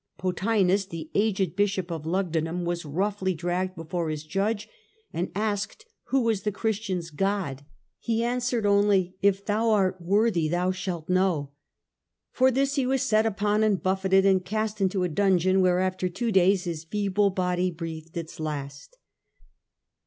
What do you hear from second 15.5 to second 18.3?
where after two days his feeble body breathed